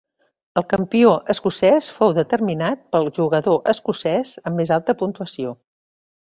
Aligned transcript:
El 0.59 0.63
campió 0.71 1.09
escocès 1.33 1.89
fou 1.97 2.15
determinat 2.19 2.81
pel 2.95 3.11
jugador 3.19 3.61
escocès 3.75 4.33
amb 4.49 4.63
més 4.63 4.73
alta 4.79 4.97
puntuació. 5.05 5.55